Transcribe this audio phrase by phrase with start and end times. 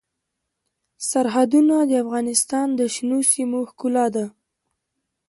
[1.09, 4.25] سرحدونه د افغانستان د شنو سیمو ښکلا ده.